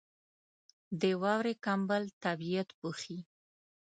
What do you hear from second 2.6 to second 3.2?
پوښي.